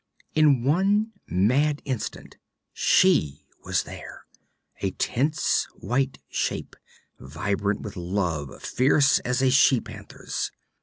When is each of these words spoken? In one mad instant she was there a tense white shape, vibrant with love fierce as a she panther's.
In 0.33 0.63
one 0.63 1.11
mad 1.27 1.83
instant 1.85 2.37
she 2.73 3.45
was 3.63 3.83
there 3.83 4.25
a 4.81 4.89
tense 4.89 5.67
white 5.75 6.17
shape, 6.27 6.75
vibrant 7.19 7.81
with 7.81 7.95
love 7.95 8.63
fierce 8.63 9.19
as 9.19 9.43
a 9.43 9.51
she 9.51 9.79
panther's. 9.79 10.49